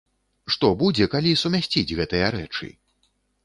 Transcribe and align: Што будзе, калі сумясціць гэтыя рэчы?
Што 0.53 0.71
будзе, 0.79 1.09
калі 1.13 1.35
сумясціць 1.43 1.95
гэтыя 2.03 2.35
рэчы? 2.41 2.67